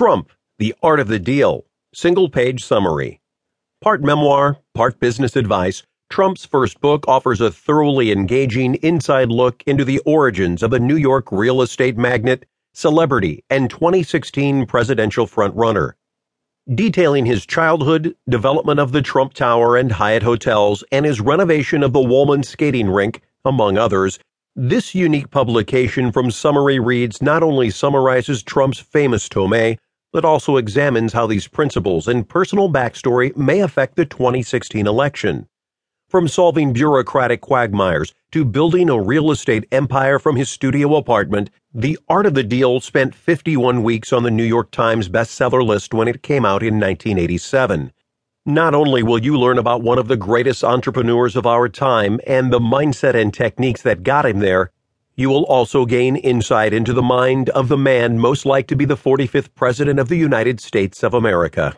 [0.00, 3.20] Trump, The Art of the Deal, single page summary.
[3.82, 9.84] Part memoir, part business advice, Trump's first book offers a thoroughly engaging inside look into
[9.84, 15.92] the origins of a New York real estate magnate, celebrity, and 2016 presidential frontrunner.
[16.74, 21.92] Detailing his childhood, development of the Trump Tower and Hyatt hotels, and his renovation of
[21.92, 24.18] the Wollman skating rink, among others,
[24.56, 29.76] this unique publication from Summary Reads not only summarizes Trump's famous tome,
[30.12, 35.46] but also examines how these principles and personal backstory may affect the 2016 election.
[36.08, 41.98] From solving bureaucratic quagmires to building a real estate empire from his studio apartment, The
[42.08, 46.08] Art of the Deal spent 51 weeks on the New York Times bestseller list when
[46.08, 47.92] it came out in 1987.
[48.44, 52.52] Not only will you learn about one of the greatest entrepreneurs of our time and
[52.52, 54.72] the mindset and techniques that got him there,
[55.20, 58.86] you will also gain insight into the mind of the man most like to be
[58.86, 61.66] the 45th President of the United States of America.